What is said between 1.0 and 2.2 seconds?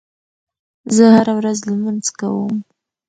هره ورځ لمونځ